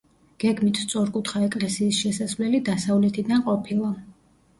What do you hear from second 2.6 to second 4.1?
დასავლეთიდან ყოფილა.